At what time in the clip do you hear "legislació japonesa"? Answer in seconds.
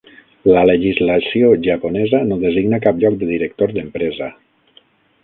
0.67-2.21